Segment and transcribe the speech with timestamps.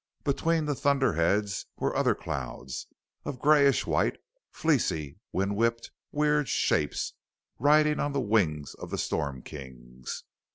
[0.23, 2.87] Between the thunder heads were other clouds,
[3.23, 4.17] of grayish white,
[4.49, 7.13] fleecy, wind whipped, weird shapes,
[7.59, 10.23] riding on the wings of the Storm Kings.